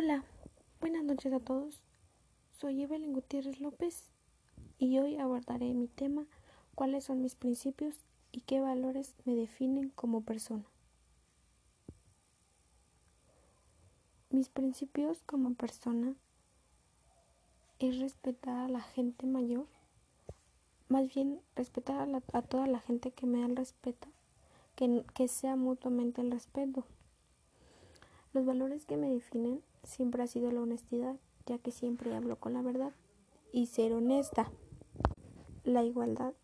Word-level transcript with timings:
Hola, 0.00 0.22
buenas 0.80 1.02
noches 1.02 1.32
a 1.32 1.40
todos. 1.40 1.80
Soy 2.52 2.80
Evelyn 2.82 3.12
Gutiérrez 3.12 3.58
López 3.58 4.04
y 4.78 4.96
hoy 5.00 5.16
abordaré 5.16 5.74
mi 5.74 5.88
tema, 5.88 6.24
cuáles 6.76 7.02
son 7.02 7.20
mis 7.20 7.34
principios 7.34 7.96
y 8.30 8.42
qué 8.42 8.60
valores 8.60 9.16
me 9.24 9.34
definen 9.34 9.88
como 9.88 10.20
persona. 10.20 10.62
Mis 14.30 14.48
principios 14.48 15.24
como 15.26 15.54
persona 15.54 16.14
es 17.80 17.98
respetar 17.98 18.56
a 18.56 18.68
la 18.68 18.82
gente 18.82 19.26
mayor, 19.26 19.66
más 20.88 21.12
bien 21.12 21.40
respetar 21.56 22.08
a, 22.32 22.42
toda 22.42 22.68
la 22.68 22.78
gente 22.78 23.10
que 23.10 23.26
me 23.26 23.40
da 23.40 23.46
el 23.46 23.56
respeto, 23.56 24.06
que, 24.76 25.04
que 25.12 25.26
sea 25.26 25.56
mutuamente 25.56 26.20
el 26.20 26.30
respeto. 26.30 26.84
Los 28.32 28.46
valores 28.46 28.86
que 28.86 28.96
me 28.96 29.10
definen 29.10 29.60
siempre 29.88 30.22
ha 30.22 30.26
sido 30.26 30.52
la 30.52 30.60
honestidad, 30.60 31.16
ya 31.46 31.58
que 31.58 31.70
siempre 31.70 32.14
hablo 32.14 32.36
con 32.36 32.52
la 32.52 32.62
verdad 32.62 32.92
y 33.52 33.66
ser 33.66 33.94
honesta. 33.94 34.50
La 35.64 35.82
igualdad. 35.82 36.34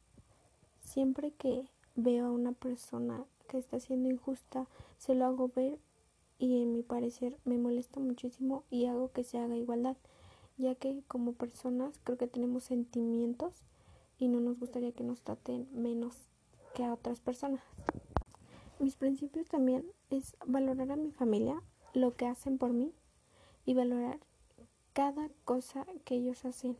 Siempre 0.80 1.30
que 1.30 1.68
veo 1.94 2.26
a 2.26 2.32
una 2.32 2.52
persona 2.52 3.24
que 3.48 3.58
está 3.58 3.78
siendo 3.80 4.08
injusta, 4.08 4.66
se 4.98 5.14
lo 5.14 5.26
hago 5.26 5.50
ver 5.54 5.78
y 6.38 6.62
en 6.62 6.72
mi 6.72 6.82
parecer 6.82 7.38
me 7.44 7.58
molesta 7.58 8.00
muchísimo 8.00 8.64
y 8.70 8.86
hago 8.86 9.12
que 9.12 9.24
se 9.24 9.38
haga 9.38 9.56
igualdad, 9.56 9.96
ya 10.56 10.74
que 10.74 11.02
como 11.06 11.32
personas 11.32 12.00
creo 12.02 12.18
que 12.18 12.26
tenemos 12.26 12.64
sentimientos 12.64 13.52
y 14.18 14.28
no 14.28 14.40
nos 14.40 14.58
gustaría 14.58 14.92
que 14.92 15.04
nos 15.04 15.20
traten 15.20 15.68
menos 15.72 16.16
que 16.74 16.84
a 16.84 16.92
otras 16.92 17.20
personas. 17.20 17.62
Mis 18.78 18.96
principios 18.96 19.46
también 19.48 19.84
es 20.10 20.36
valorar 20.46 20.90
a 20.92 20.96
mi 20.96 21.12
familia, 21.12 21.62
lo 21.92 22.14
que 22.16 22.26
hacen 22.26 22.58
por 22.58 22.72
mí 22.72 22.92
y 23.64 23.74
valorar 23.74 24.18
cada 24.92 25.28
cosa 25.44 25.86
que 26.04 26.14
ellos 26.14 26.44
hacen. 26.44 26.76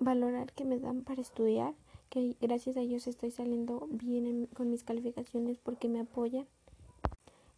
Valorar 0.00 0.52
que 0.52 0.64
me 0.64 0.78
dan 0.78 1.02
para 1.02 1.20
estudiar, 1.20 1.74
que 2.10 2.36
gracias 2.40 2.76
a 2.76 2.80
ellos 2.80 3.06
estoy 3.06 3.30
saliendo 3.30 3.88
bien 3.90 4.46
con 4.54 4.70
mis 4.70 4.84
calificaciones 4.84 5.58
porque 5.58 5.88
me 5.88 6.00
apoyan. 6.00 6.46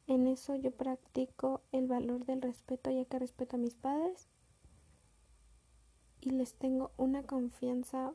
En 0.06 0.26
eso 0.26 0.54
yo 0.54 0.70
practico 0.70 1.60
el 1.72 1.88
valor 1.88 2.24
del 2.24 2.40
respeto 2.40 2.90
ya 2.90 3.04
que 3.04 3.18
respeto 3.18 3.56
a 3.56 3.58
mis 3.58 3.74
padres 3.74 4.28
y 6.20 6.30
les 6.30 6.54
tengo 6.54 6.92
una 6.96 7.22
confianza 7.22 8.12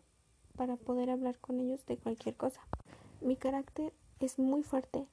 para 0.55 0.77
poder 0.77 1.09
hablar 1.09 1.37
con 1.39 1.59
ellos 1.59 1.85
de 1.85 1.97
cualquier 1.97 2.35
cosa. 2.35 2.61
Mi 3.21 3.35
carácter 3.35 3.93
es 4.19 4.39
muy 4.39 4.63
fuerte, 4.63 5.05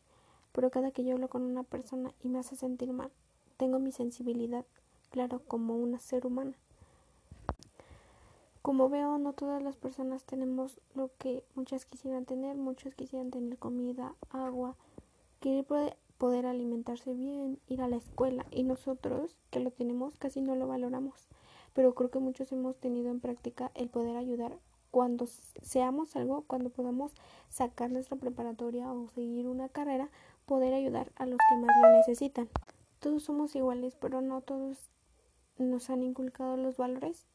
pero 0.52 0.70
cada 0.70 0.90
que 0.90 1.04
yo 1.04 1.14
hablo 1.14 1.28
con 1.28 1.42
una 1.42 1.62
persona 1.62 2.12
y 2.22 2.28
me 2.28 2.38
hace 2.38 2.56
sentir 2.56 2.92
mal, 2.92 3.10
tengo 3.58 3.80
mi 3.80 3.92
sensibilidad, 3.92 4.64
claro, 5.10 5.42
como 5.46 5.76
una 5.76 5.98
ser 5.98 6.26
humana. 6.26 6.54
Como 8.62 8.88
veo, 8.88 9.18
no 9.18 9.32
todas 9.32 9.62
las 9.62 9.76
personas 9.76 10.24
tenemos 10.24 10.80
lo 10.94 11.10
que 11.18 11.42
muchas 11.54 11.84
quisieran 11.84 12.24
tener, 12.24 12.56
muchos 12.56 12.94
quisieran 12.94 13.30
tener 13.30 13.58
comida, 13.58 14.14
agua, 14.30 14.76
querer 15.40 15.66
poder 16.18 16.46
alimentarse 16.46 17.14
bien, 17.14 17.58
ir 17.68 17.82
a 17.82 17.88
la 17.88 17.96
escuela 17.96 18.46
y 18.50 18.62
nosotros 18.62 19.36
que 19.50 19.60
lo 19.60 19.70
tenemos 19.70 20.16
casi 20.18 20.40
no 20.40 20.54
lo 20.54 20.68
valoramos. 20.68 21.28
Pero 21.74 21.94
creo 21.94 22.10
que 22.10 22.18
muchos 22.20 22.52
hemos 22.52 22.76
tenido 22.76 23.10
en 23.10 23.20
práctica 23.20 23.70
el 23.74 23.88
poder 23.88 24.16
ayudar 24.16 24.52
cuando 24.90 25.26
seamos 25.62 26.14
algo, 26.16 26.44
cuando 26.46 26.70
podamos 26.70 27.12
sacar 27.48 27.90
nuestra 27.90 28.16
preparatoria 28.16 28.92
o 28.92 29.08
seguir 29.08 29.46
una 29.48 29.68
carrera, 29.68 30.10
poder 30.46 30.74
ayudar 30.74 31.10
a 31.16 31.26
los 31.26 31.38
que 31.48 31.56
más 31.56 31.76
lo 31.82 31.90
necesitan 31.96 32.48
todos 33.00 33.22
somos 33.24 33.54
iguales, 33.54 33.96
pero 33.96 34.20
no 34.20 34.40
todos 34.40 34.90
nos 35.58 35.90
han 35.90 36.02
inculcado 36.02 36.56
los 36.56 36.76
valores, 36.76 37.26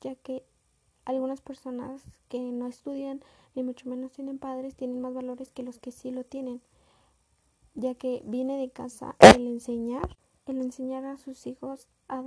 ya 0.00 0.14
que 0.14 0.44
algunas 1.04 1.40
personas 1.40 2.02
que 2.28 2.40
no 2.40 2.66
estudian 2.66 3.20
ni 3.54 3.62
mucho 3.62 3.88
menos 3.88 4.12
tienen 4.12 4.38
padres 4.38 4.74
tienen 4.76 5.00
más 5.00 5.14
valores 5.14 5.50
que 5.50 5.62
los 5.62 5.78
que 5.78 5.92
sí 5.92 6.10
lo 6.10 6.24
tienen, 6.24 6.60
ya 7.74 7.94
que 7.94 8.22
viene 8.24 8.58
de 8.58 8.70
casa 8.70 9.16
el 9.20 9.46
enseñar, 9.46 10.16
el 10.46 10.60
enseñar 10.60 11.04
a 11.04 11.16
sus 11.16 11.46
hijos 11.46 11.88
a 12.08 12.22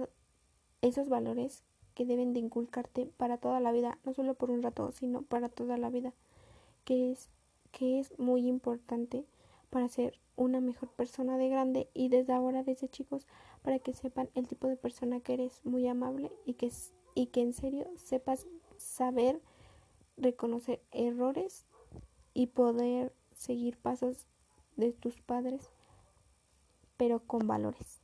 esos 0.82 1.10
valores 1.10 1.64
que 1.94 2.06
deben 2.06 2.34
de 2.34 2.40
inculcarte 2.40 3.06
para 3.18 3.38
toda 3.38 3.60
la 3.60 3.72
vida, 3.72 3.98
no 4.04 4.14
solo 4.14 4.34
por 4.34 4.50
un 4.50 4.64
rato, 4.64 4.92
sino 4.92 5.22
para 5.22 5.50
toda 5.50 5.78
la 5.78 5.90
vida, 5.90 6.14
que 6.86 7.12
es 7.12 7.30
que 7.72 8.00
es 8.00 8.18
muy 8.20 8.48
importante 8.48 9.26
para 9.74 9.90
ser 9.90 10.20
una 10.36 10.62
mejor 10.62 10.90
persona 10.90 11.36
de 11.36 11.50
grande 11.50 11.90
y 11.96 12.10
desde 12.10 12.32
ahora, 12.32 12.62
desde 12.62 12.88
chicos, 12.90 13.26
para 13.64 13.80
que 13.80 13.96
sepan 13.96 14.30
el 14.36 14.48
tipo 14.48 14.68
de 14.68 14.78
persona 14.78 15.20
que 15.20 15.34
eres, 15.34 15.62
muy 15.64 15.88
amable 15.88 16.32
y 16.46 16.54
que, 16.54 16.72
y 17.16 17.26
que 17.26 17.42
en 17.42 17.54
serio 17.54 17.88
sepas 17.96 18.46
saber 18.78 19.42
reconocer 20.16 20.80
errores 20.92 21.66
y 22.36 22.48
poder 22.48 23.16
seguir 23.34 23.76
pasos 23.80 24.28
de 24.76 24.94
tus 24.94 25.20
padres, 25.22 25.72
pero 26.96 27.22
con 27.26 27.48
valores. 27.48 28.03